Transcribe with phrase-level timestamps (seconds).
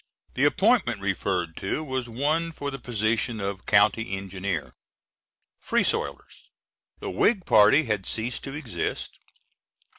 [0.33, 4.73] The appointment referred to was one for the position of County Engineer.
[5.59, 6.49] Free Soilers:
[6.99, 9.19] "The Whig party had ceased to exist